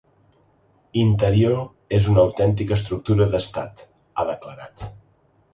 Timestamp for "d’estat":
3.35-3.87